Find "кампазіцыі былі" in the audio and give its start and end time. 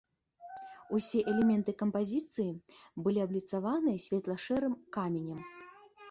1.81-3.19